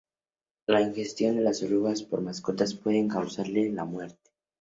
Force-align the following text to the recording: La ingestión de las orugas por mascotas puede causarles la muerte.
La 0.65 0.81
ingestión 0.81 1.35
de 1.35 1.43
las 1.43 1.61
orugas 1.61 2.01
por 2.01 2.21
mascotas 2.21 2.73
puede 2.73 3.07
causarles 3.07 3.71
la 3.71 3.85
muerte. 3.85 4.31